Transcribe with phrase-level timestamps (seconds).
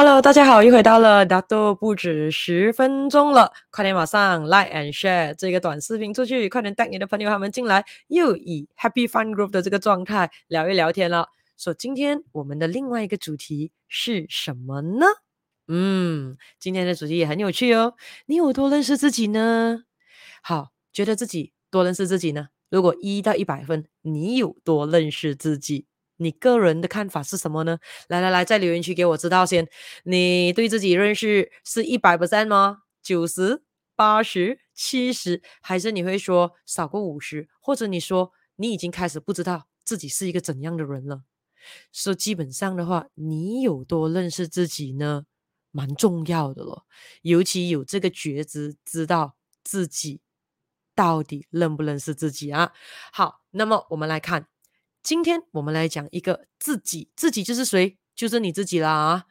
[0.00, 11.30] Hello，大家好，又回到了大都不止十分钟了，快点马上 Like and Share 这个短视频出去，快点带你的朋友他们进来，又以 Happy Fun Group 的这个状态聊一聊天了。
[11.56, 15.06] 所、so, 今天我们的另外一个主题是什么呢？
[15.66, 17.94] 嗯，今天的主题也很有趣哦。
[18.26, 19.82] 你有多认识自己呢？
[20.42, 22.50] 好，觉得自己多认识自己呢？
[22.70, 25.86] 如果一到一百分，你有多认识自己？
[26.18, 27.78] 你个人的看法是什么呢？
[28.08, 29.66] 来来来，在留言区给我知道先。
[30.04, 32.82] 你对自己认识是一百 percent 吗？
[33.02, 33.62] 九十、
[33.96, 37.48] 八十、七十，还是你会说少过五十？
[37.60, 41.22] 或者你说你已经开始不知道自己是一个怎样的人了？
[41.92, 45.24] 说基本上的话，你有多认识自己呢？
[45.70, 46.86] 蛮重要的咯，
[47.22, 50.22] 尤其有这个觉知，知道自己
[50.94, 52.72] 到底认不认识自己啊？
[53.12, 54.48] 好，那么我们来看。
[55.08, 57.96] 今天我们来讲一个自己，自己就是谁？
[58.14, 59.24] 就是你自己啦！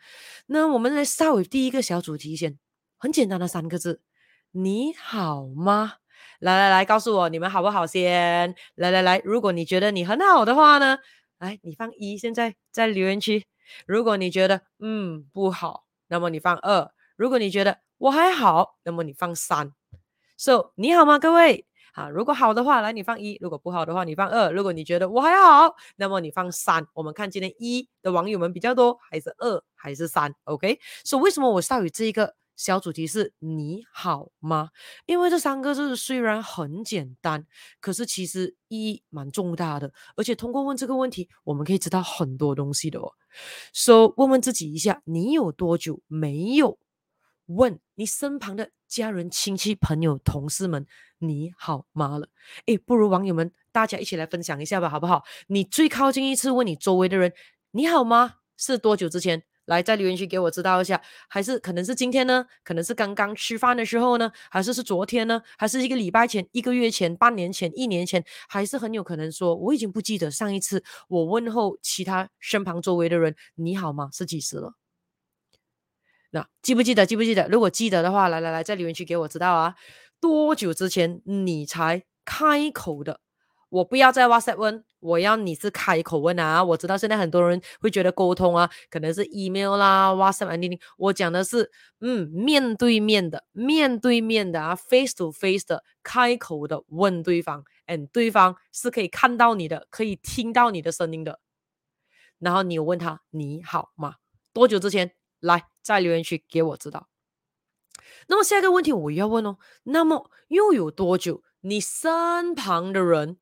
[0.47, 2.57] 那我们来稍微第一个小主题先，
[2.97, 4.01] 很简单的三个字：
[4.49, 5.97] 你好吗？
[6.39, 8.55] 来来来，告诉我你们好不好先？
[8.73, 10.97] 来来来，如果你觉得你很好的话呢，
[11.37, 13.45] 来你放一，现在在留言区。
[13.85, 16.89] 如果你觉得嗯不好，那么你放二。
[17.15, 19.71] 如果你觉得我还好，那么你放三。
[20.39, 21.67] So 你好吗，各位？
[21.97, 24.51] 啊，如果好的话，来你放一；如果不好的话，你放二。
[24.51, 26.85] 如果你觉得我还好，那么你放三。
[26.93, 30.79] 我们看今天一的网友们比较多，还是二，还是三？OK？
[31.03, 34.69] 所以为什么我稍微这一个小主题是你好吗？
[35.07, 37.47] 因为这三个字虽然很简单，
[37.81, 39.91] 可是其实意义蛮重大的。
[40.15, 43.11] 而且通过问这个问题，我们可以知道很多东西的哦。
[43.73, 46.77] 所以问问自己一下，你有多久没有
[47.47, 50.85] 问你身旁的家人、亲戚、朋友、同事们？
[51.19, 52.29] 你好吗了？
[52.67, 55.23] 诶，不如网友们大家一起来分享一下吧，好不好？
[55.47, 57.33] 你最靠近一次问你周围的人
[57.71, 58.35] 你好吗？
[58.55, 59.43] 是多久之前？
[59.65, 62.45] 来在留言区给我知道一下，还是可能是今天呢？
[62.63, 64.31] 可能是刚刚吃饭的时候呢？
[64.49, 65.41] 还是是昨天呢？
[65.57, 68.23] 还是一个礼拜前、一个月前、半年前、一年前？
[68.47, 74.75] 还是很有可能说我已经不记得上一次我问候其他身旁周围的人你好吗是几时了？
[76.31, 77.05] 那记不记得？
[77.05, 77.47] 记不记得？
[77.47, 79.75] 如果记得的话，来来来，在留言区给我知道啊。
[80.19, 83.21] 多久之前你才开口的？
[83.69, 86.63] 我不要再 WhatsApp 问，我要你是开口问啊！
[86.63, 101.41] 我知道现在很多人会觉得沟通啊，可能是 email 啦、WhatsApp 啊，我讲的是嗯，面对面的、面对面的啊，face to face 的开口的问对方，嗯，对方是可以看到你的，可以听到你的声音的。
[102.39, 104.15] 然后你问他你好吗？
[104.53, 105.11] 多久之前？
[105.47, 107.07] 来，在留言区给我知道。
[108.27, 113.37] 那么下一个问题我要问哦，那么又有多久你身旁的人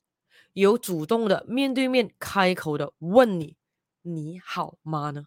[0.54, 3.58] 有主动的面对面开口的问你
[4.04, 5.26] 你好吗呢？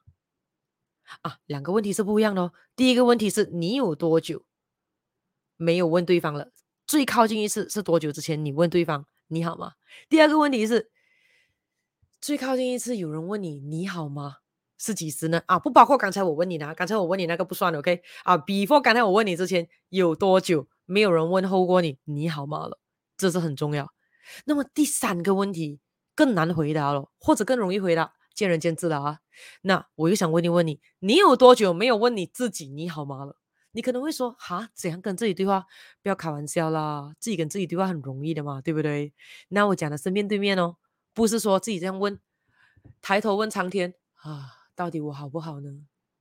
[1.22, 2.52] 啊，两个问题是不一样的哦。
[2.76, 4.44] 第一个问题是你有多久
[5.56, 6.52] 没有问对方了？
[6.86, 9.72] 最靠近一次是多久之前你问对方你好吗？
[10.08, 10.90] 第二个问题是
[12.20, 14.36] 最靠近一次有人问你你好吗？
[14.78, 15.42] 是几时呢？
[15.46, 18.00] 啊，不包括刚才我问你的，刚才我问你那个不算，OK？
[18.22, 22.78] 啊，before 刚才我问你之前有多久没有人问候过你你好吗了？
[23.16, 23.92] 这是很重要。
[24.44, 25.80] 那么第三个问题
[26.14, 29.18] 更难回答了，或者更容易回答，见仁见智了啊。
[29.62, 33.36] 那我又想问你问你，你有多久没有问你自己你好吗了？
[33.72, 35.66] 你可能会说，哈，怎样跟自己对话？
[36.02, 39.12] 不要开玩笑啦，自己跟自己对话很容易的嘛，对不对？
[39.48, 40.76] 那我讲的是面对面哦，
[41.14, 42.18] 不是说自己这样问，
[43.02, 44.57] 抬头问苍天啊。
[44.78, 45.70] 到底我好不好呢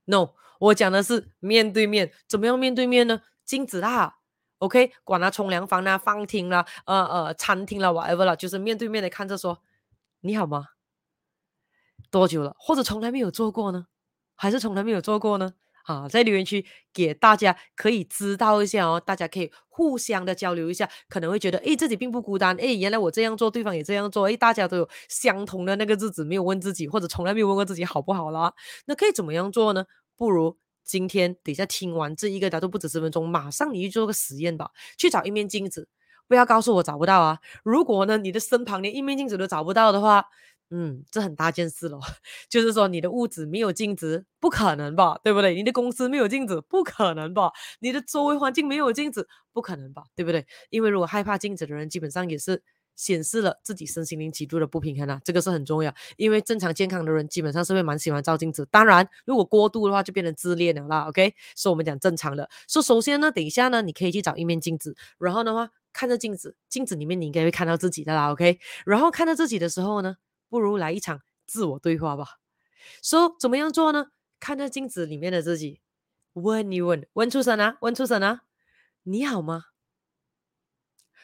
[0.06, 3.22] ？No，我讲的是面对面，怎么样面对面呢？
[3.44, 4.18] 镜子啦
[4.58, 9.62] ，OK，管他冲凉房啦、饭厅啦、呃呃餐厅啦，whatever 啦，就是面对面的看着说，
[10.22, 10.70] 你好吗？
[12.10, 12.56] 多久了？
[12.58, 13.86] 或者从来没有做过呢？
[14.34, 15.54] 还是从来没有做过呢？
[15.88, 28.52] 啊，在留言区给大家可以知道一下哦，大家可以互相的交流一下，可能会觉得，诶，自己并不孤单，诶，原来我这样做，对方也这样做，诶，大家都有相同的那个日子，没有问自己，或者从来没有问过自己好不好啦。
[28.84, 29.86] 那可以怎么样做呢？
[30.14, 35.88] 不如今天等一下听完这一个，大都不止十分钟，马上你去做个实验吧，去找一面镜子，
[36.28, 37.38] 不要告诉我找不到啊。
[37.64, 40.26] 如果呢，你的身旁连一面镜子都找不到的话，
[40.70, 41.98] 嗯，这很大件事咯，
[42.50, 45.54] 就是说你的屋子没有镜子，不可能吧，对不对？
[45.54, 47.50] 你的公司没有镜子，不可能吧？
[47.80, 50.46] 你的周围环境没有镜子，不可能吧，对不对？
[50.70, 52.62] 因为如果害怕镜子的人，基本上也是
[52.96, 55.94] 显示了自己身心灵极度的不平衡啊，这个是很重要。
[56.18, 58.68] 因为正常健康的人，基本上是会蛮喜欢照镜子。
[58.70, 61.08] 当然，如果过度的话，就变成自恋了啦。
[61.08, 62.46] OK，所以我们讲正常的。
[62.66, 68.30] 所以首先呢，等一下呢，你可以去找一面镜子，然后的话看着镜子，镜子里面你应该会看到自己的啦。
[68.32, 70.16] OK，然后看到自己的时候呢。
[70.48, 72.38] 不如来一场自我对话吧。
[73.02, 74.06] 说、so, 怎么样做呢？
[74.40, 75.80] 看着镜子里面的自己，
[76.32, 78.42] 问一问，问出声啊，问出声啊，
[79.02, 79.64] 你好吗？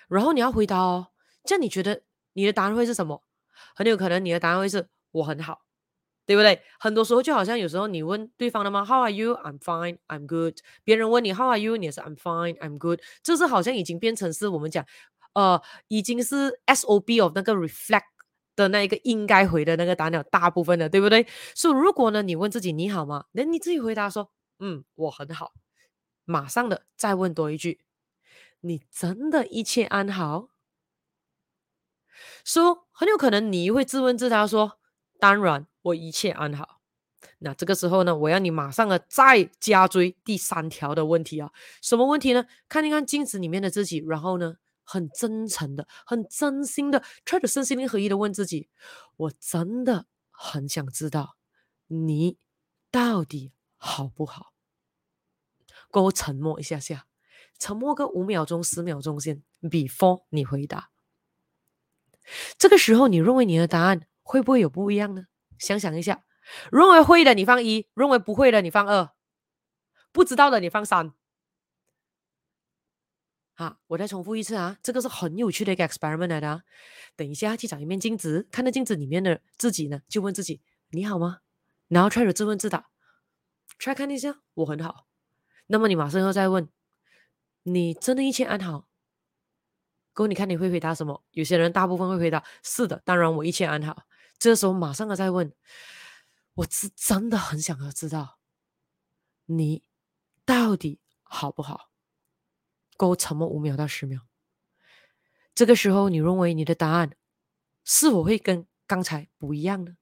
[0.09, 1.09] 然后你要回答哦。
[1.44, 3.23] 这样你觉得你的答案会是什么？
[3.75, 5.62] 很有可能你的答案会是我很好。
[6.26, 6.62] 对不对？
[6.81, 9.35] 很多时候就好像有时候你问对方的吗？How are you?
[9.35, 9.99] I'm fine.
[10.09, 10.56] I'm good.
[10.82, 11.76] 别人问你 How are you?
[11.76, 12.56] 你也是 I'm fine.
[12.61, 13.00] I'm good.
[13.23, 14.87] 这是好像已经变成是我们讲，
[15.35, 18.06] 呃，已经是 S O B of 那个 reflect
[18.56, 21.26] 的那一个应该回的那个答案大部分的，对不对？
[21.54, 23.26] 所以如果呢，你问自己你好吗？
[23.32, 25.52] 那你自己回答说，嗯，我很好。
[26.24, 27.80] 马上的再问多一句，
[28.60, 30.48] 你真的一切安好？
[32.44, 34.78] 说、很有可能你会自问自答说，
[35.18, 35.66] 当然。
[35.84, 36.80] 我一切安好。
[37.40, 41.52] 那这个时候呢，我要你马上的再加追第三条的问题啊，
[41.82, 42.46] 什么问题呢？
[42.70, 48.69] 看一看镜子里面的自己，然后呢，很真诚的、很真心的，try to 身心灵合一的问自己：
[49.16, 51.36] 我真的很想知道
[51.86, 52.38] 你
[52.90, 54.52] 到底好不好？
[55.92, 57.06] 给我沉默一下下，
[57.58, 60.90] 沉默个五秒钟、十秒钟先，before 你回答。
[62.58, 65.26] 这个时候，你认为你的答案会不会有不一样呢？
[65.58, 66.25] 想想一下，
[66.72, 69.10] 认为会的你放一，认为不会的你放二，
[70.10, 71.14] 不知道的你放三。
[73.56, 76.62] 好，我再重复一次啊，这个是很有趣的一个 experiment 来的啊。
[77.14, 80.60] 等一下去找一面镜子，看到镜子里面的自己呢，就问自己
[80.90, 81.38] 你好吗？
[81.86, 82.90] 然后 try 自问自答
[83.78, 85.06] ，try 看一下我很好。
[85.68, 86.68] 那么你马上又再问，
[87.62, 88.88] 你真的一切安好？
[90.12, 91.24] 哥，你看你会回答什么？
[91.30, 94.04] 有些人大部分会回答是的，当然我一切安好。
[94.36, 95.52] 这时候马上的再问，
[96.54, 98.40] 我是真的很想要知道
[99.46, 99.84] 你
[100.44, 101.92] 到底好不好？
[102.99, 104.20] 给我沉默五秒到十秒。
[105.55, 107.12] 这个时候你认为你的答案
[107.85, 109.96] 是否会跟刚才不一样呢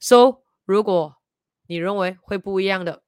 [0.00, 1.16] ？So，如果
[1.66, 3.02] 你认为会不一样的。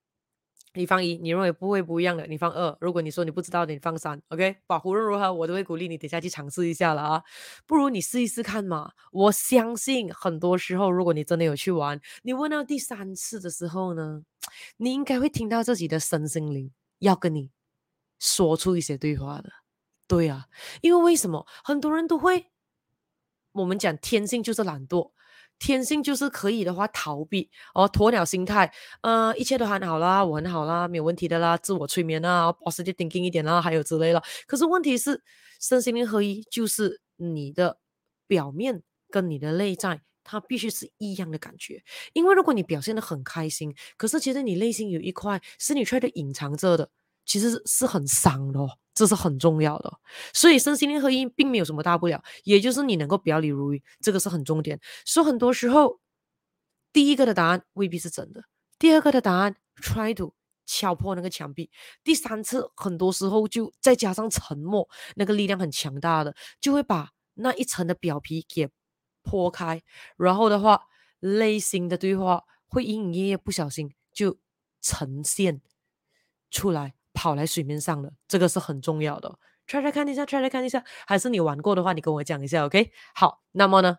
[0.74, 2.78] 你放一，你认为不会不一样的，你放二。
[2.80, 4.22] 如果你说你不知道的，你放三。
[4.28, 7.24] OK，把无论如何，我都会鼓励你等下去尝试一下了啊。
[7.66, 8.92] 不如你试一试看嘛。
[9.10, 14.22] 我相信很多时候，如果你真的有去玩，你问到第三次的时候呢，
[14.76, 16.70] 你应该会听到自己的身心灵
[17.00, 17.50] 要跟你
[18.20, 19.50] 说出一些对话的。
[20.06, 20.46] 对啊，
[20.82, 22.46] 因为为什么很多人都会，
[23.50, 25.10] 我们讲天性就是懒惰。
[25.58, 28.72] 天性就是可以的话逃避哦，鸵鸟心态，
[29.02, 34.22] 呃，一切都很好啦，我很好啦，没有问题的啦，自我催眠啊，positive thinking 一点啦，还有之类的。
[34.46, 35.22] 可是问题是，
[35.60, 37.78] 身心灵合一就是你的
[38.26, 41.84] 表面跟你的内在，它必须是一样的感觉。
[42.14, 46.90] 因为如果你表现得很开心，可是其实你内心有一块是你却在隐藏着的。
[47.30, 50.00] 其实是很伤的哦，这是很重要的。
[50.34, 54.80] 所以身心灵合一并没有什么大不了，也就是你能够表里如一，这个是很重点。
[55.04, 56.00] 所以很多时候，
[56.92, 58.42] 第一个的答案未必是真的，
[58.80, 60.34] 第二个的答案 try to
[60.66, 61.70] 敲破那个墙壁，
[62.02, 68.68] 第三次很多时候就再加上沉默，那个力量很强大的，就会把那一层的表皮给
[69.22, 69.80] 破开，
[70.16, 70.82] 然后的话，
[71.20, 74.36] 内心的对话会隐隐约约不小心就
[74.80, 75.60] 呈现
[76.50, 76.94] 出来。
[77.12, 79.38] 跑来水面上了，这个是很重要的。
[79.66, 82.90] try 来看一下，try 来看一下，还是你玩过的话，你跟我讲一下，OK？
[83.14, 83.98] 好，那么呢，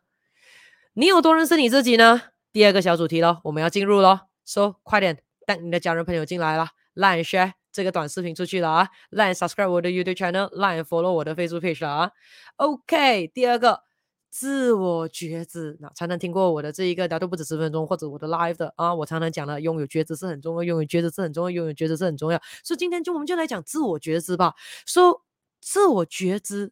[0.94, 2.22] 你有多认识你自己呢？
[2.52, 4.30] 第二个小主题咯，我们要进入咯。
[4.46, 12.12] So 快点带你的家人朋友进来啦，like and share 这个短视频出去了啊，like subscribe 我的 YouTube channel，like follow 我的 Facebook page 了啊。
[12.58, 13.84] OK，第二个。
[14.32, 22.42] 自我觉知，那才能听过我的这一个，大都不止十分钟，或者我的 live 的啊，我常常讲了，拥有觉知是很重要，拥有觉知是很重要，拥有觉知是很重要。
[22.64, 24.56] 所以今天就我们就来讲自我觉知吧。
[24.86, 25.22] 说
[25.60, 26.72] 自我觉知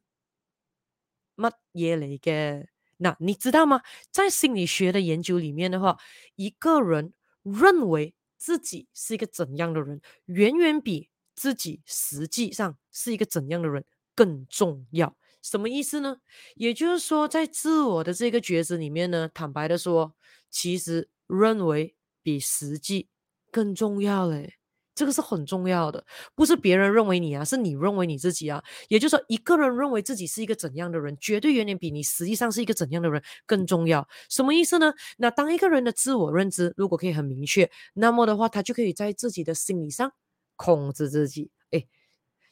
[1.36, 2.68] 乜嘢嚟嘅？
[2.98, 3.82] 那你知道吗？
[4.10, 5.98] 在心理学的研究里面的话，
[6.36, 7.14] 一个人
[7.44, 13.84] 认为自己是一个怎样的人，远远比自己实际上是一个怎样的人
[14.16, 15.16] 更重要。
[15.42, 16.18] 什么意思呢？
[16.56, 20.14] 也就是说，在自我的这个觉知里面呢，坦白的说，
[20.50, 23.10] 其实认为比实际
[23.52, 24.56] 更重要嘞。
[24.96, 26.06] 这个是很重要的，
[26.36, 28.62] 不是别人认为你啊，是你认为你自己啊。
[28.90, 34.06] 也就是说，一个人认为自己是一个怎样的人，绝对远远比你实际上是一个怎样的人更重要。
[34.30, 34.94] 什么意思呢？
[35.18, 40.12] 那当一个人的自我认知如果可以很明确，那么的话，他就可以在自己的心理上
[40.58, 41.50] 控制自己。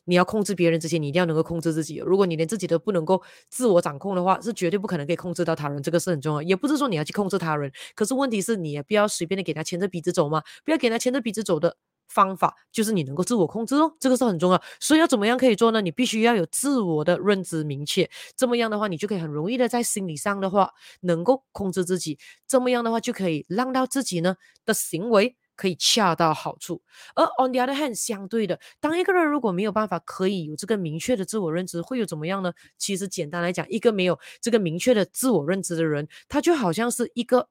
[0.08, 1.98] 你要控制别人之前，你一定要能够控制自己。
[1.98, 5.84] 如果你连自己都不能够自我掌控的话，是绝对不可能可以控制到他人。
[5.84, 10.42] 这个是很重要，也不是说你要去控制他人，可是问题是你也不要随便的给他牵着鼻子走嘛。
[10.66, 11.76] 不要给他牵着鼻子走的
[12.08, 14.62] 方法，就是你能够自我控制哦，这个是很重要。
[14.80, 15.82] 所以要怎么样可以做呢？
[15.82, 20.72] 你必须要有自我的认知明确，这么样的话，你就可以很容易的在心理上的话
[21.02, 22.18] 能够控制自己。
[22.48, 26.82] 这么样的话，就可以让到自己呢的行为可以恰到好处。
[27.16, 32.54] 而 on the other hand，相对的，当一个人如果没有办法可以有这个明确的自我认知，会有怎么样呢？
[32.78, 37.50] 其实简单来讲，一个没有这个明确的自我认知的人，他就好像是一个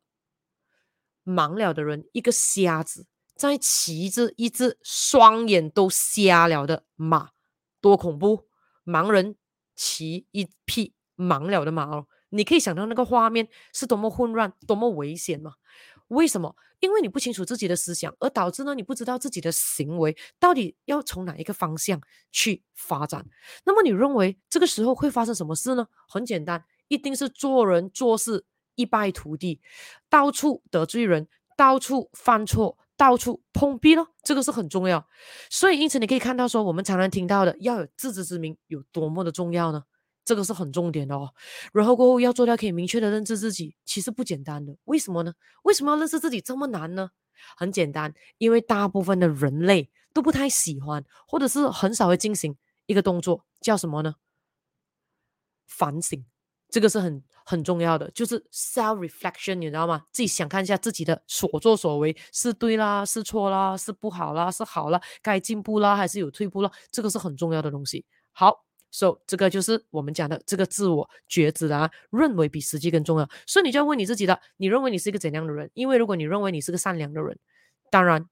[1.25, 7.31] 盲了的人，一个瞎子在骑着一只双眼都瞎了的马，
[7.81, 8.47] 多恐怖！
[8.85, 9.35] 盲人
[9.75, 12.07] 骑一匹盲了的马哦。
[12.31, 15.55] 你可以想到那个画面是多么混乱、多么危险吗？
[16.09, 16.55] 为什么？
[16.81, 23.25] 因为你不清楚自己的思想，而导致呢，你不知道自己的行为到底要从哪一个方向去发展。
[23.65, 25.87] 那么你认为这个时候会发生什么事呢？
[26.09, 29.61] 很简单，一定是做人做事一败涂地，
[30.11, 34.09] 到处得罪人，到处犯错，到处碰壁咯。
[34.23, 35.07] 这个是很重要。
[35.49, 39.85] 所以因此你可以看到说，我们常常听到的要有自知之明有多么的重要呢？
[40.27, 41.33] 这个是很重点的哦，
[41.73, 44.77] 然后过后要做到可以明确的认知自己，其实不简单的。
[44.87, 45.33] 为什么呢？
[45.63, 47.11] 为什么要认识自己这么难呢？
[47.57, 52.57] 很简单，因为大部分的人类都不太喜欢，或者是很少会进行
[52.87, 54.17] 一个动作，叫什么呢？
[55.65, 56.25] 反省，
[56.69, 60.07] 这个是很很重要的，就是 self reflection，你知道吗？
[60.11, 66.73] 自己想看一下自己的所作所为是对啦，是错啦，是不好啦，是好啦，该进步啦，还是有退步啦？
[66.91, 68.05] 这个是很重要的东西。
[68.33, 68.66] 好。
[68.91, 73.29] So，这个就是我们讲的这个自我觉知啊，认为比实际更重要。
[73.47, 75.71] 所以你就要问你自己的，你认为你是一个怎样的人？
[75.75, 77.39] 因为如果你认为你是个善良的人，
[77.91, 78.27] 当然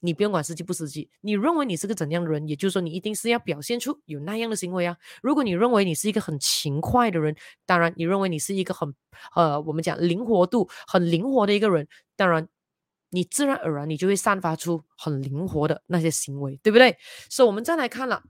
[0.00, 1.08] 你不用管实际不实际。
[1.22, 4.96] 你认为你是个怎样的人，也就是说你一定是要表现出有那样的行为啊。
[5.22, 7.34] 如果你认为你是一个很勤快的人，
[7.66, 8.94] 当然你认为你是一个很
[9.34, 12.46] 呃，我们讲灵活度很灵活的一个人，当然
[13.10, 16.96] 你自然而然你就会散发出很灵活的那些行为，对不对？
[17.30, 18.22] 所以我们再来看了。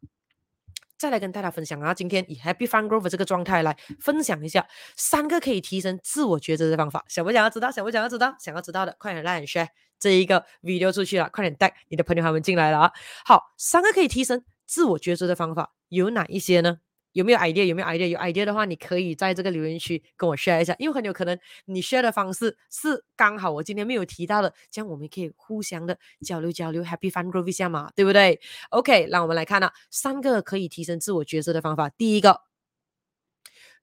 [1.05, 7.05] 再来跟大家分享啊，今天以 Happy Fun Grove 这个状态来分享一下三个可以提升自我觉知的方法。
[7.09, 7.71] 想不想要知道？
[7.71, 8.35] 想不想要知道？
[8.41, 9.69] 想要知道的，快点来 share
[9.99, 12.93] 这一个 video 出去了，快点带你的朋友他们进来了啊！
[13.27, 16.79] 好，三个可以提升自我觉知的方法有哪一些呢？
[17.15, 17.65] 有没有 idea？
[17.65, 18.09] 有没有 idea？
[18.09, 28.41] 有 idea 的话，你可以在这个留言区跟我 share 一下，因为很有可能你 share 的方式是刚好我今天没有提到的，这样我们可以互相的交流交流，Happy Fun Growth 一下嘛，对不对
[28.71, 31.89] ？OK，让我们来看啊，三个可以提升自我觉知的方法。
[31.89, 32.41] 第一个，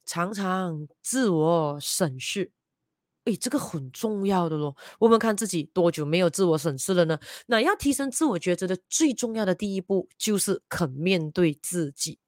[0.05, 2.51] 常常自我审视，
[3.25, 4.75] 诶，这个很重要的咯。
[4.99, 7.19] 我们看自己多久没有自我审视了呢？
[7.47, 12.19] 那要提升自我觉知的最重要的第一步，就是肯面对自己。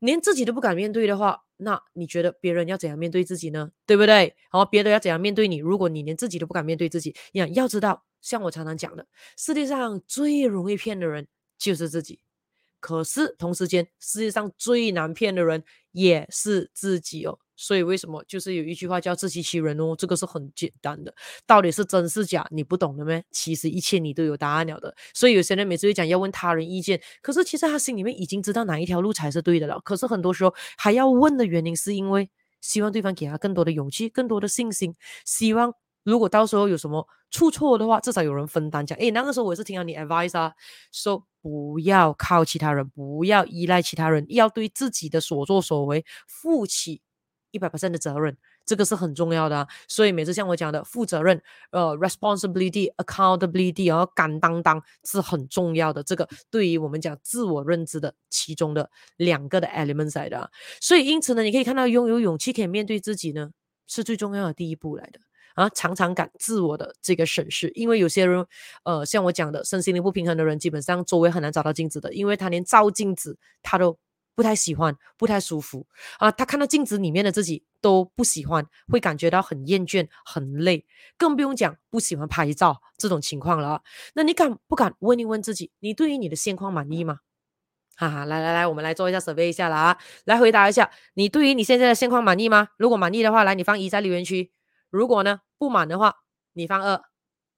[0.00, 3.70] 连自己都不敢面对的话，那你觉得别人要怎样面对自己呢？
[3.86, 4.34] 对不对？
[4.50, 5.56] 好，别人要怎样面对你？
[5.56, 9.06] 如果你连自己都不敢面对自己，要要知道，像我常常讲的，
[9.38, 11.26] 世界上最容易骗的人
[11.56, 12.20] 就是自己。
[12.78, 17.38] 可是同时间，世界上最难骗的人也是自己哦。
[17.56, 19.96] 所以为什么就是有一句话叫自欺欺人哦？
[19.96, 21.14] 这个是很简单的，
[21.46, 23.24] 到底是真是假，你不懂的咩？
[23.30, 24.94] 其实一切你都有答案了的。
[25.14, 29.80] 所以有些人每次会讲要问他人意见，可是其实他心里面已经知道哪一条路才是对的了。
[29.80, 32.28] 可是很多时候还要问的原因是因为
[32.60, 34.94] 希望对方给他更多的勇气、更多的信心，
[35.24, 35.72] 希望
[36.04, 38.84] 如果到时候有什么出错的话，至少有人分担。
[38.84, 40.52] 讲诶，那个时候我也是听到你 advice 啊，
[40.92, 47.00] 说不要靠其他人，不要依赖其他人，要对自己的所作所为负起。
[47.56, 49.68] 一百 percent 的责任，这个是很重要的啊。
[49.88, 56.02] 所以每次像我讲的负责任，呃，responsibility、accountability，然后敢当当是很重要的。
[56.02, 60.48] 这个对于我们讲自我认知的其中的两个的 elements 来的啊。
[60.80, 63.50] 所以因此呢，你可以看到拥有勇气可以面对自己呢，
[63.86, 65.18] 是最重要的第一步来的
[65.54, 65.68] 啊。
[65.70, 68.46] 常常敢自我的这个审视，因为有些人，
[68.84, 73.98] 呃，像我讲的身心灵不平衡的人，基本上周围很难找到镜子的，因为他连照镜子他都。
[74.36, 75.86] 不太喜欢，不太舒服
[76.18, 76.30] 啊！
[76.30, 80.84] 他看到镜子里面的自己都不喜欢，会感觉到很厌倦、很累，
[81.16, 83.82] 更不用讲不喜欢拍照这种情况了。
[84.14, 87.20] 那你敢不敢问一问自己，你对于你的现况满意吗？
[87.96, 89.98] 哈哈，来来来，我们来做一下 survey 一下了啊！
[90.26, 92.68] 来回答一下，你对于你现在的现况满意吗？
[92.76, 94.50] 如果满意的话，来你放一在留言区；
[94.90, 96.16] 如果呢不满的话，
[96.52, 97.00] 你放二，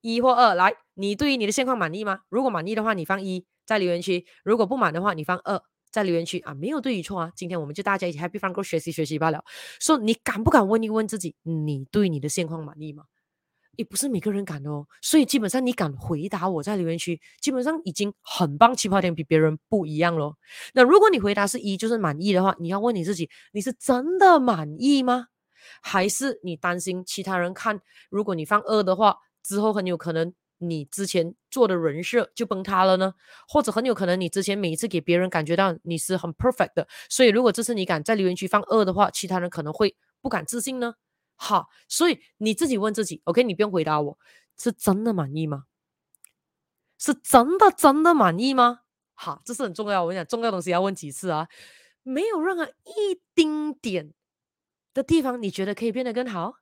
[0.01, 0.55] 一或二。
[0.55, 2.21] 来，你对于你的现况满意吗？
[2.29, 5.61] 如果满意的话，你放一在留言区；如果不满的话，你放二。
[5.91, 9.43] 在留言区啊，没有对与错啊，今天我们就大家一起 Happy Fun Go 学习学习罢了。
[9.81, 13.05] 说你敢不敢问一问自己，你对你的现况满意吗？
[13.77, 20.37] 也不是每个人敢的哦，所以基本上你敢回答我在留言区，基本上已经很棒，起跑点比别人不一样咯。
[20.75, 25.29] 那如果你回答是一，就是满意的话，你要问你自己，你是真的满意吗？
[25.81, 27.81] 还是你担心其他人看，
[28.11, 30.35] 如果你放二的话，之后很有可能。
[30.59, 33.15] 你之前做的人设就崩塌了呢，
[33.49, 40.95] 或者很有可能你之前每一次给别人感觉到你是很 perfect 的，所以如果这次你敢在留言区放二的话，其他人可能会不敢自信呢。
[41.37, 44.19] 好，所以你自己问自己，OK，你不用回答我，
[44.59, 45.65] 是真的满意吗？
[46.99, 48.81] 是真的真的满意吗？
[49.15, 50.03] 好，这是很重要。
[50.03, 51.49] 我跟你讲，重要东西要问几次啊？
[52.03, 54.13] 没有任何一丁点
[54.95, 56.55] 的地方，你觉得可以变得更好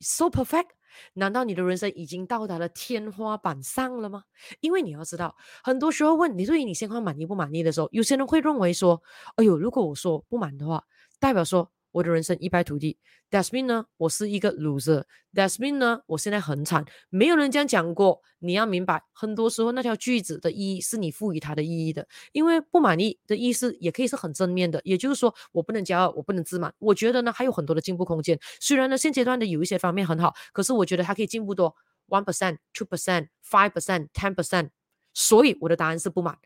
[0.00, 0.68] ？So perfect？
[1.14, 4.24] 难道你的人生已经到达了天花板上了吗？
[4.60, 9.02] 因为你要知道，很多时候问你对于你现况满意不满意的时候，有些人会认为说
[9.36, 10.84] ：“哎呦，如果我说不满的话，
[11.20, 12.98] 代表说。”我的人生一败涂地
[13.30, 13.86] ，That mean 呢？
[13.98, 16.00] 我是一个 loser，That mean 呢？
[16.06, 18.20] 我现在很惨，没有人这样讲过。
[18.40, 22.08] 你要明白，很多时候那条句子的意义是你赋予它的意义的。
[22.32, 26.74] 因为不满意的意思也可以是很正面的，也就是说，我不能骄傲，我不能自满。
[26.78, 28.38] 我觉得呢，还有很多的进步空间。
[28.60, 31.74] 虽然呢，现阶段的有一些方面很好，可是我觉得它可以进步多
[32.08, 34.70] one percent、two percent、five percent、ten percent。
[35.14, 36.38] 所以我的答案是不满。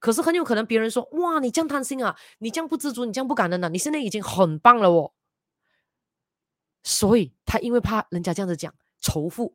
[0.00, 5.12] 可是很有可能别人说，哇，你这样贪心啊，你这样不知足，你这样不感恩啊，你现在已经很棒了哦。
[6.82, 9.54] 所以他因为怕人家这样子讲仇富，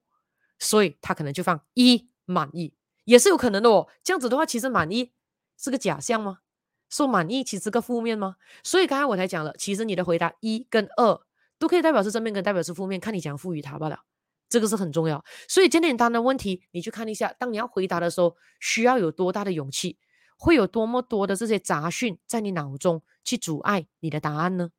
[0.59, 2.73] 所以他可能就放一满意，
[3.03, 3.87] 也是有可能的哦。
[4.03, 5.11] 这样子的话，其实满意
[5.57, 6.39] 是个假象吗？
[6.87, 8.35] 说满意其实个负面吗？
[8.63, 11.19] 所以刚才我才讲了，其实你的回答一跟二
[11.57, 14.01] 都可以代表是正面，跟代表是负面，看你怎样赋予它罢了。
[14.47, 15.25] 这个是很重要。
[15.47, 19.97] 所以简简单的问题，你去看一下，当你要回答的时候，需要有多大的勇气？
[20.37, 24.71] 会有多么多的这些杂讯在你脑中去阻碍你的答案呢？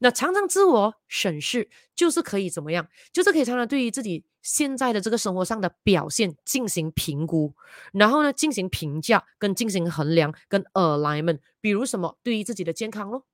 [0.00, 2.88] 那常常自我审视，就是可以怎么样？
[3.12, 7.54] 就是可以常常对于自己现在的这个生活上的表现进行评估，
[7.92, 11.38] 然后呢，进行评价跟进行衡量跟 alignment。
[11.62, 12.18] 比如什么？
[12.22, 13.24] 对于自己的健康咯，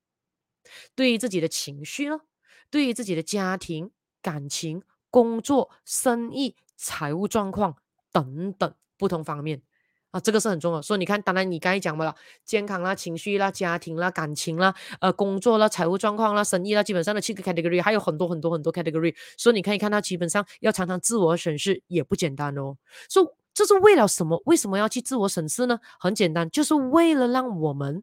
[0.95, 2.21] 对于自己的情绪咯，
[2.71, 3.91] 对于自己的家庭、
[4.23, 7.77] 感情、工作、生意、财务状况
[8.13, 9.63] 等等不同方面。
[10.17, 10.81] 啊，这个是很重要。
[10.81, 19.15] 所以你看，当然你刚才讲了，健康啦、情绪啦、家庭啦、感情啦、呃、工作啦、财务状况啦、生意啦，基本上的七个 category 还有很多很多很多 category。
[19.37, 22.77] 所以你可以看到，基本上要常常自我审视也不简单哦。
[23.11, 24.43] 所以这是为了什么？
[24.47, 25.79] 为什么要去自我审视呢？
[26.01, 28.03] 很简单，就是为了让我们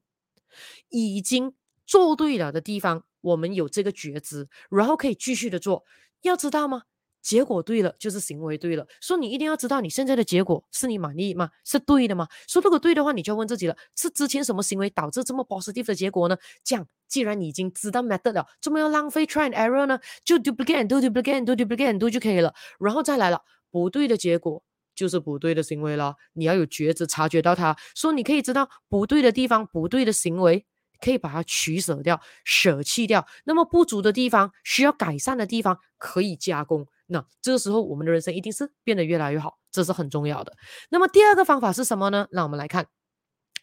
[0.89, 1.53] 已经
[1.87, 5.83] 做对了的地方，我们有这个觉知，然后可以继续的做。
[6.21, 6.83] 要知道吗？
[7.23, 8.85] 结果对了，就是行为对了。
[9.01, 11.49] 所以你一定要知道你现在的结果是你满意吗？
[11.63, 12.27] 是对的吗？
[12.47, 16.37] 说如果对的话，你就问自己了：是之前什么行为导致这么 positive 的结果呢？
[16.63, 19.97] 这样，既然你已经知道 method 了，怎么要浪费 try and error 呢？
[20.25, 22.53] 就 duplicate do duplicate do duplicate do 就可以了。
[22.77, 24.61] 然后再来了，不对的结果
[24.93, 26.15] 就是不对的行为了。
[26.33, 27.75] 你要有觉知，察觉到它。
[27.95, 30.65] 说你可以知道不对的地方，不对的行为。
[31.01, 33.27] 可以把它取舍掉、舍弃掉。
[33.43, 36.87] 那么不足的地方、需要改善的地方，可以加工。
[37.07, 40.53] 那这个时候，我们的人生一定是变得越来越好，这是很重要的。
[40.89, 42.27] 那么第二个方法是什么呢？
[42.31, 42.87] 让我们来看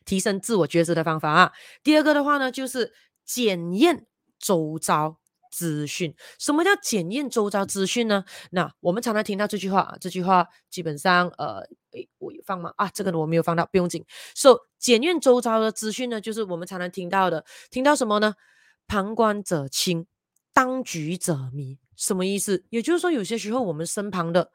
[0.05, 1.53] 提升自我觉知的方法啊。
[1.83, 2.93] 第二个的话呢，就是
[3.25, 4.07] 检验
[4.39, 5.19] 周遭
[5.51, 6.15] 资讯。
[6.39, 8.25] 什么叫检验周遭资讯呢？
[8.51, 11.61] 那我们常常听到这句话，这句话基本上，呃，
[11.93, 12.73] 诶，我有放吗？
[12.77, 14.05] 啊，这个我没有放到，不用紧。
[14.35, 18.35] So，检验周遭的资讯呢，就是我们常常听到的，听到什么呢？
[18.87, 20.07] 旁观者清，
[20.53, 21.79] 当局者迷。
[22.01, 22.65] 什么意思？
[22.71, 24.51] 也就是说，有些时候我们身旁的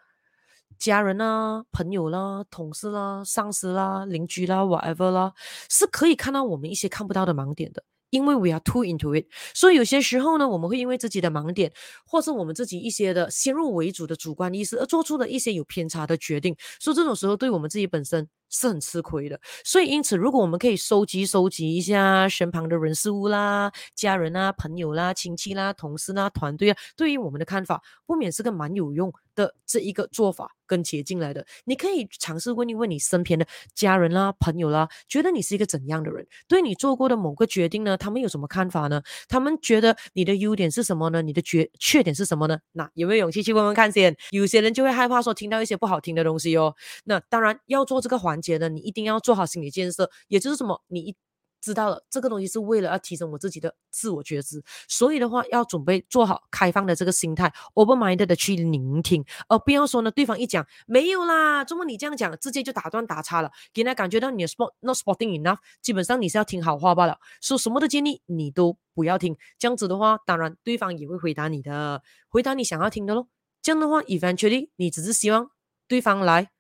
[0.80, 5.32] 家人啦、朋友啦、同事啦、上司啦、邻居啦，whatever 啦，
[5.70, 7.84] 是可以看到我们一些看不到的盲点的。
[8.12, 11.72] 因为 we are too into it，所以有些时候呢，我们会因为自己的盲点，
[12.06, 16.56] 或是我们自己一些的先入为主的主观意识，而做出了一些有偏差的决定。
[16.80, 19.40] 所以这种时候，对我们自己本身是很吃亏的。
[19.64, 31.46] 所以因此，如果我们可以收集收集一下身旁的人事物啦、家人啊、朋友啦、亲戚啦、同事啦、团队啊，对于我们的看法，不免是个蛮有用的这一个做法跟捷径来的。
[31.66, 36.26] 你可以尝试问一问你身边的家人啦、朋友啦，觉得你是一个怎样的人？
[36.48, 39.02] 对你做过的某个决定呢，他们有什么看法呢？
[39.28, 41.22] 他们觉得你的优点是什么呢？
[41.22, 42.58] 你的缺缺点是什么呢？
[42.72, 44.16] 那有没有勇气去问问看先？
[44.32, 46.74] 有些人就会害怕说听到一些不好听的东西哦。
[47.04, 51.16] 那当然要做这个环环节呢，你一定要做好心理建设，也就是什么，你一。
[51.62, 73.26] 知道了，这个东西是为了要提升我自己的自我觉知，所以的话要准备做好开放的这个心态，open mind 的去聆听，而不要说呢，对方一讲没有啦，怎么你这样讲，直接就打断打岔了，给人家感觉到你的 sport not spotting enough，基本上你是要听好话罢了，说什么的建议你都不要听，这样子的话，当然对方也会回答你的，回答你想要听的喽，
[73.64, 75.50] 这样的话，eventually 你只是希望
[75.88, 76.52] 对方来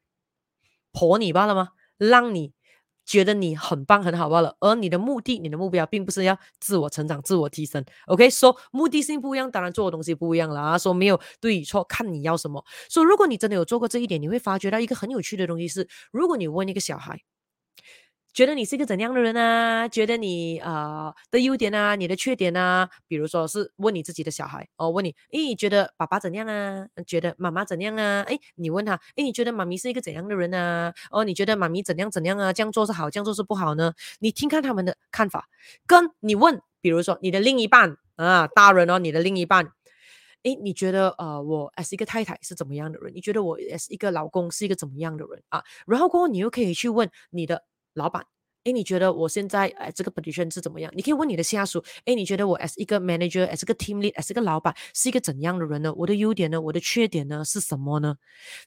[0.95, 1.69] 婆你罢了吗？
[1.97, 2.53] 让你。
[3.05, 7.85] 觉得你很棒很好罢了，而你的目的、你的目标并不是要自我成长、自我提升。
[8.07, 10.75] OK，说、目的性不一样，当然做的东西不一样了啊。
[10.75, 12.65] 说、没有对与错，看你要什么。
[12.89, 17.21] 说、so, 如果你真的有做过这一点，你会发觉到一个很有趣的东西是：如果你问一个小孩，
[18.35, 19.87] 觉得你是一个怎样的人啊？
[19.87, 22.89] 觉得你啊、的优点啊，你的缺点啊？
[23.07, 26.85] 比如说是问你自己的小孩哦，问你，诶，觉得爸爸怎样啊？
[27.07, 28.23] 觉得妈妈怎样啊？
[28.23, 30.93] 诶，你问他，诶，你觉得妈咪是一个怎样的人啊？
[31.11, 32.51] 哦，你觉得妈咪怎样怎样啊？
[32.51, 33.93] 这样做是好，这样做是不好呢？
[34.19, 35.47] 你听看他们的看法，
[35.87, 39.71] 跟你问，比如说你的另一半啊，大人哦，你的另一半。
[40.43, 43.15] 诶，你觉得呃，我 as 一个太太是怎么样的人？
[43.15, 45.63] 你觉得我 as 一个老公是一个怎么样的人啊？
[45.87, 47.63] 然后过后你又可以去问你的
[47.95, 48.23] 老板，
[48.65, 50.91] 诶，你觉得我现在呃这个 position 是怎么样？
[50.95, 55.93] 你可以问你的下属，诶，你觉得我 as 一个 manager，as 一个 team lead，as 一个老板是一个怎样的人呢？
[55.95, 56.61] 我的优点呢？
[56.61, 57.43] 我的缺点呢？
[57.43, 58.15] 是什么呢？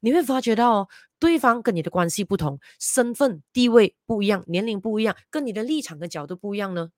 [0.00, 0.88] 你会发觉到哦，
[1.18, 6.90] 对方跟你的关系不同，身份地位不一样，年龄不一样，跟你的立场跟角度不一样呢，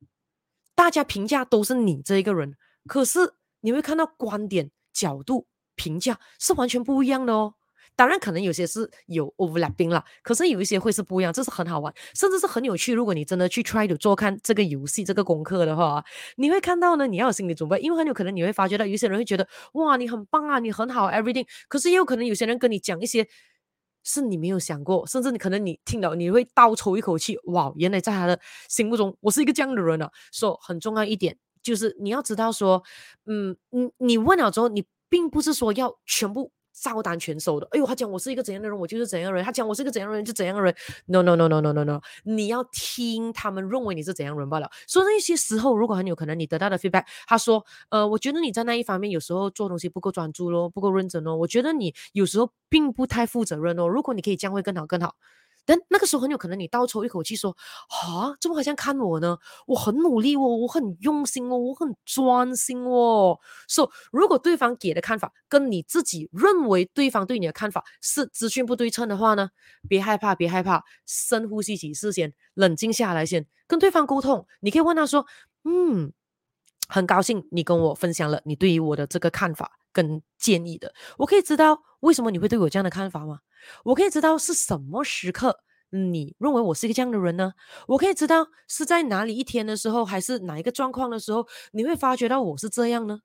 [0.74, 3.34] 大家评价都是你这一个人，可是。
[3.62, 7.56] 你会看到观点、角度、评价是完全不一样的哦。
[8.00, 12.94] 当然，可能有些是有 overlapping 啦，可是有一些会是不一样，这是很好玩，甚至是很有趣。
[12.94, 16.02] 如果你真的去 try to 做看这个游戏、这个功课的话，
[16.36, 21.46] 你会看到呢，你要有心理准备，因为很有可能你会发觉到，有些人会觉得哇，你很棒啊，你很好，everything。
[21.68, 23.28] 可是也有可能有些人跟你讲一些
[24.02, 30.10] 是你没有想过，甚至你可能你听到你会倒抽一口气，哇，原来在他的心目中我是一个这样的人啊。
[30.32, 31.36] 说、很重要一点。
[31.62, 32.82] 就是你要知道说，
[33.26, 36.50] 嗯，你你问了之后，你并不是说要全部
[36.80, 37.68] 照单全收的。
[37.72, 40.74] 哎呦，他讲我是一个怎样的人，我就是怎样的人；他讲我是一个怎样的人，就怎样的人。
[41.06, 44.70] No no no no no no no，你要听他们认为你是怎样人罢了。
[44.86, 51.36] 所以那些时候，如果很有可能你得到的 feedback，他说，呃，我觉得你在那一方面有时候做东西不够专注咯，不够认真哦。
[51.36, 53.86] 我觉得你有时候并不太负责任哦。
[53.86, 55.16] 如果你可以这样，会更好更好。
[55.64, 57.50] 但那个时候很有可能你倒抽一口气说
[57.88, 59.38] 啊，怎么好像看我呢？
[59.66, 63.38] 我很努力哦，我很用心哦，我很专心哦。
[63.68, 69.50] 说、so, 如果对方给的看法跟你自己认为对方对你的看法是资讯不对称的话呢，
[69.88, 74.46] 别害怕，别害怕，深呼吸几次先，冷静下来先，跟对方沟通。
[74.60, 75.26] 你可以问他说，
[75.64, 76.12] 嗯，
[76.90, 83.38] 很高兴你跟我分享了你对于我的这个看法跟建议的，我可以知道为什么你会对我这样的看法吗？
[83.84, 87.52] 我可以知道是什么时刻你认为我是一个这样的人呢？
[87.88, 93.20] 我可以知道是在哪里一天的时候，还是哪一个状况的时候，你会发觉到我是这样呢？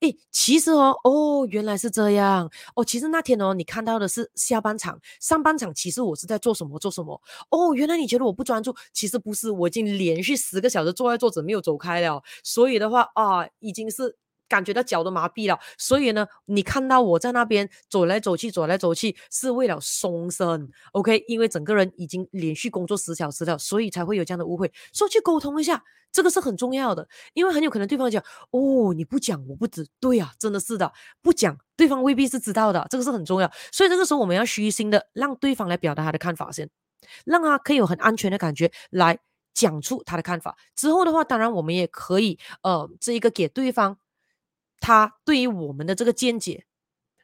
[0.00, 2.84] 诶，其实哦，哦，原来是这样哦。
[2.84, 7.20] 其实那天哦，你看到的是下半场，上半场其实我是在做什么做什么。
[7.50, 12.22] 哦，原来你觉得我不专注，其实不是，我已经连续十个小时坐在桌子没有走开了。
[12.42, 14.16] 所以的话啊，已经是。
[14.48, 21.22] 感觉到脚都麻痹了，所以呢，你看到我在那边走来走去，走来走去，是为了松身，OK？
[21.28, 24.72] 因为整个人已经连续工作十小时了，所以才会有这样的误会。
[24.92, 33.52] 说去沟通一下，这个是很重要的，因为很有可能对方讲，哦，你不讲我不知，对呀、啊，真的是的，不讲对方未必是知道的，这个是很重要。
[33.70, 36.70] 所以这个时候我们要虚心的让对方来表达他的看法先，
[37.26, 39.18] 让他可以有很安全的感觉来
[39.52, 40.56] 讲出他的看法。
[40.74, 43.98] 之后的话，当然我们也可以，呃，这一个给对方。
[44.80, 46.64] 他对于我们的这个见解，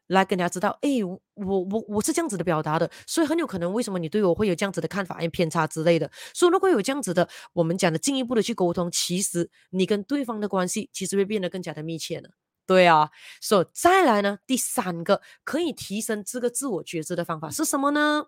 [0.08, 6.10] 来跟大家知道，哎，我我我是这样子的表达的，所以很有可能为什么你对我会有这样子的看法，因为偏差之类的。
[6.34, 12.28] 所以如果有这样子的，我们讲的进一步的去沟通，其实你跟对方的关系其实会变得更加的密切呢。
[12.66, 18.26] 对啊，所再来呢，第三个可以提升这个自我觉知的方法是什么呢？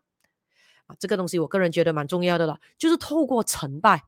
[0.86, 4.04] 啊，这个东西我个人觉得蛮重要的了，就是透过成败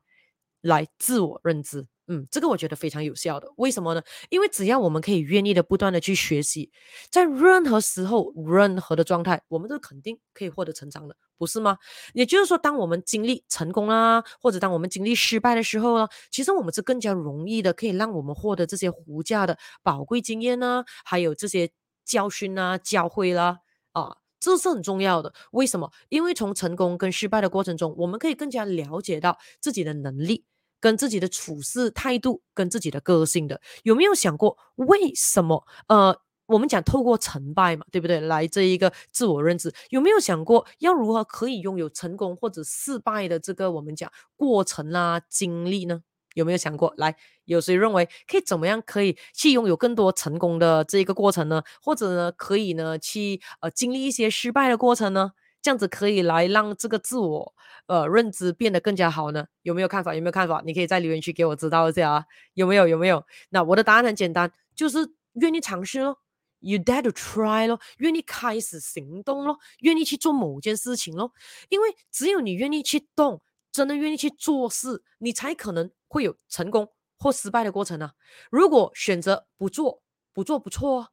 [0.61, 1.87] 来自我认知。
[2.11, 3.47] 嗯，这个我觉得非常有效的。
[3.57, 4.01] 为什么呢？
[4.29, 6.71] 因为只要我们可以愿意的不断的去学习，
[7.11, 11.77] 在任何时候、任何的状态，我们都肯定可以获得成长的，不是吗？
[12.13, 21.69] 也就是说，当我们经历成功啦，或者当我们经历失败的时候呢，其实我们是更加容易的，可以让我们获得这些无价的宝贵经验呢，还有这些
[22.05, 23.59] 教训啊、教诲啦，
[23.91, 25.33] 啊，这是很重要的。
[25.51, 25.91] 为什么？
[26.09, 30.45] 因为从成功跟失败的过程中，我们可以更加了解到自己的能力。
[30.81, 35.67] 跟自己的处事态度，跟自己的个性的，有没有想过为什么？
[35.89, 38.21] 呃，我们讲透过成败嘛，对不对？
[38.21, 46.01] 来这一个自我认知，有没有想过要如何可以拥有成功或者失败的这个我们讲过程啦、经历呢？
[46.33, 46.93] 有没有想过？
[46.97, 47.15] 来，
[47.45, 51.63] 有谁认为可以怎么样可以去拥有更多成功的这一个过程呢？
[51.81, 55.31] 或者呢，可以呢去呃经历一些失败的过程呢？
[55.61, 57.53] 这样子可以来让这个自我
[57.87, 59.45] 呃认知变得更加好呢？
[59.63, 60.15] 有没有看法？
[60.15, 60.61] 有没有看法？
[60.65, 62.87] 你可以在留言区给我知道一下啊，有没有？
[62.87, 63.25] 有没有？
[63.49, 64.99] 那我的答案很简单，就是
[65.33, 66.19] 愿意尝试咯
[66.61, 71.33] ，You dare to try 咯，愿意开始行动咯，愿意去做某件事情咯。
[71.67, 78.13] 因为只有你愿意去动，真的愿意去做事，你才可能会有成功或失败的过程呢、啊。
[78.51, 80.01] 如果选择不做，
[80.33, 81.09] 不做不错啊。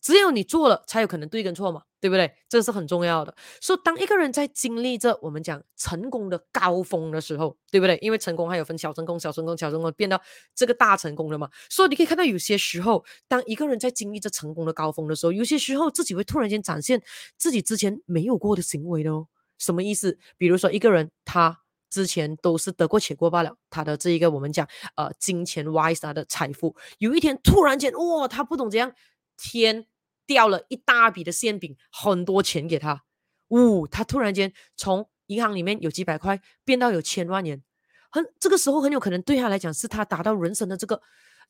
[0.00, 2.30] 只有你做了，才有可能对跟错嘛，对不对？
[2.46, 3.34] 这是很重要的。
[3.58, 7.96] 所以，当一个人在经历着我们讲成功的高峰的时候，对不对？
[8.02, 10.20] 因为成功还有分小成功、小成功、小成功，变到
[10.54, 11.48] 这个大成功了嘛。
[11.70, 17.02] 所以，你可以看到有些时候，当一个人在经历着成功的高峰的时候，有些时候自己会突然间展现
[17.38, 19.28] 自己之前没有过的行为的哦。
[19.56, 20.18] 什么意思？
[20.36, 21.62] 比如说，一个人他
[21.94, 28.92] 之前都是得过且过罢了，他的这一个我们讲呃金钱 wise 他的财富，有一天突然间哇，他不懂怎样
[29.36, 29.86] 天。
[30.26, 33.02] 掉了一大笔的馅饼，很多钱给他，
[33.48, 37.62] 呜、哦，他突然间从银行里面有几百块变到有千万元，
[38.10, 41.02] 很这个时候很有可能对他来讲是他达到人生的这个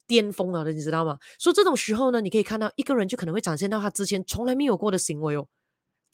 [0.08, 1.20] 巅峰了的，你知道吗？
[1.38, 5.46] 所以这种时候呢，你可以看到一个人就可能会展现到他之前从来没有过的行为哦。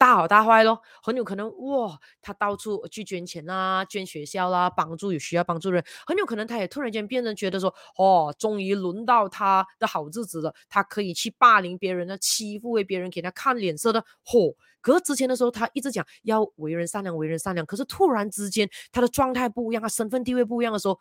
[0.00, 20.98] 大好大坏咯，很有可能哇，他到处去捐钱啦，捐学校啦，帮助有需要帮助的人，很有可能他也突然间变成觉得说，哦，终于轮到他的好日子了，他可以去霸凌别人呢，欺负为别人给他看脸色的，嚯、可是之前的时候，他一直讲要为人善良，为人善良，可是突然之间他的状态不一样，他身份地位不一样的时候，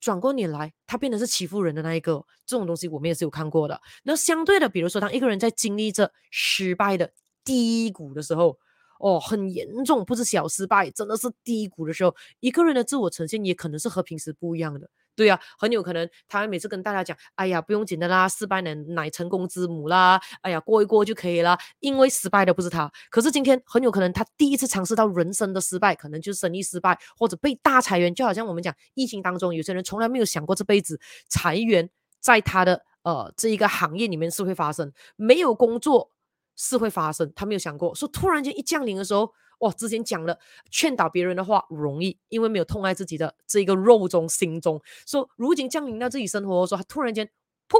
[0.00, 3.78] 转过脸来，他变成是欺负人的那一个，这种东西我们也是有看过的。
[4.04, 7.12] 那相对的，比如说当一个人在经历着失败的。
[7.44, 8.58] 低谷的时候，
[8.98, 14.88] 哦，很严重，不是小失败，真的是低谷的时候，一个人的自我呈现也可能是和平时不一样的。
[15.16, 22.90] 对啊，很有可能他每次跟大家讲，哎呀，不用紧的啦，失败乃乃成功之母啦，哎呀，过一过就可以了，因为失败的不是他。
[23.10, 36.10] 可是今天很有可能他第一次尝试到人生的失败，可能就是生意失败或者被大裁员，就好像我们讲疫情当中，有些人从来没有想过这辈子裁员在他的呃这一个行业里面是会发生，没有工作。
[36.56, 39.70] 是会发生，他没有想过，说突然间一降临的时候，哇！
[39.72, 40.38] 之前讲了
[40.70, 47.26] 劝导别人的话容易，因为没有痛爱自己的这一个肉中心中，说如今降临到自己生活的时候，他突然间
[47.68, 47.78] 噗，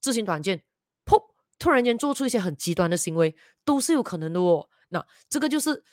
[0.00, 0.62] 自行短见，
[1.04, 1.20] 噗，
[1.58, 3.34] 突然间做出一些很极端的行为，
[3.64, 4.68] 都是有可能的哦。
[4.88, 5.84] 那这个就是。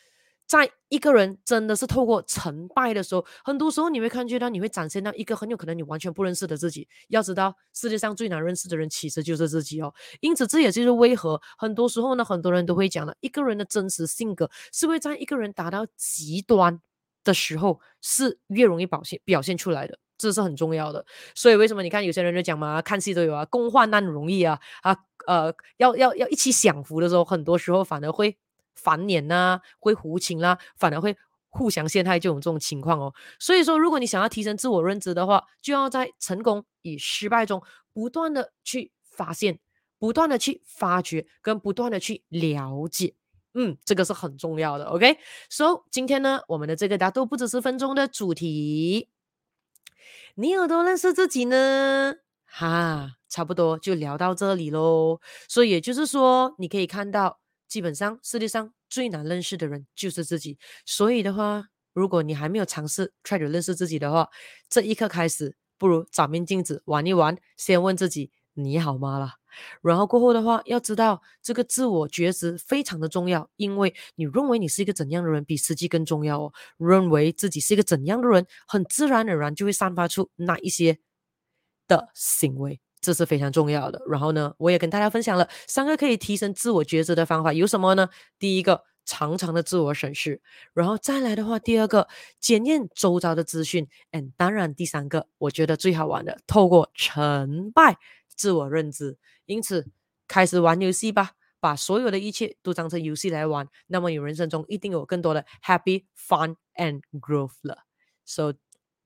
[0.48, 6.88] 在一个人真的是透过成败的时候，很多时候你会看见到，你会展现到一个很有可能你完全不认识的自己。
[7.08, 9.94] 要知道，世界上最难认识的人其实就是自己哦。
[10.22, 16.80] 因此，这也就是为何很多时候呢，很多人都会讲了，一个人的真实性格是会在一个人达到极端
[17.24, 21.04] 的时候，是越容易表现表现出来的，这是很重要的。
[21.34, 28.38] 所以，为什么你看有些人就讲嘛，看戏都有啊，共患难容易啊啊呃，要要要一起享福的时候，很多时候反而会。
[28.76, 31.18] 翻脸呐，会胡情啦，反而会
[31.50, 33.14] 互相陷害，这种这种情况哦。
[33.40, 39.60] 所以说，如果你想要提升自我认知的话，就要在成功与失败中不断的去发现，
[39.98, 43.16] 不断的去发掘，跟不断的去了解。
[43.54, 44.84] 嗯，这个是很重要的。
[44.84, 49.08] OK，so，、今天呢，我们的这个大都不只是分钟的主题，
[50.36, 52.16] 你有多认识自己呢？
[52.46, 55.22] 哈，差不多就聊到这里喽。
[55.48, 57.40] 所以也就是说，你可以看到。
[57.68, 60.58] 基本上，世界上最难认识的人就是自己。
[60.86, 64.30] 所以的话，如果你还没有尝试 try to 认识自己的话，
[64.70, 69.36] 这一刻开始，不如找面镜子玩一玩，先问自己你好吗啦。
[69.82, 76.54] 然后过后的话，要知道这个自我觉知非常的重要，因为你认为你是一个怎样的人，比实际更重要哦。
[76.78, 81.00] 认为自己是一个怎样的人，很自然而然就会散发出那一些
[81.88, 82.82] 的行为。
[83.06, 84.02] 这是非常重要的。
[84.08, 88.10] 然后呢，我也跟大家分享了三个可以提升自我觉知的方法，有什么呢？
[88.40, 90.40] 第一个，常常的自我审视；
[90.74, 92.08] 然后再来的话，第二个，
[92.40, 97.98] 检验周遭的资讯；嗯，当然第三个，我觉得最好玩的，透过成败
[98.36, 99.20] 自我认知。
[99.46, 99.86] 因此，
[100.28, 107.84] 开始玩游戏吧，把所有的一切都当成游戏来玩，那么你人生中一定有更多的 happy fun and growth 了。
[108.26, 108.56] So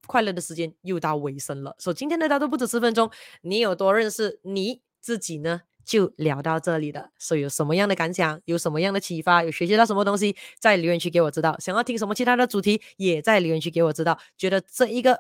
[0.10, 5.62] 快乐的时间又到尾声了，所以今天的大都不止十分钟，你有多认识你自己呢？
[5.86, 7.12] 就聊到这里了。
[7.20, 11.56] 所以有什么样的感想，有什么样的启发，有学习到什么东西，在留言区给我知道。
[11.60, 14.20] 想要听什么其他的主题，也在留言区给我知道。
[14.36, 15.20] 觉得这一个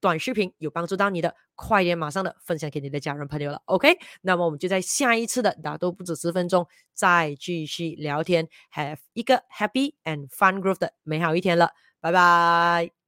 [0.00, 3.62] 短视频有帮助到你的，快点马上的分享给你的家人朋友了。
[3.66, 11.70] OK，那么我们就在下一次的大都不止十分钟再继续聊天，Have 一个 Happy and Fun Growth 的美好一天了，
[12.00, 13.03] 拜拜。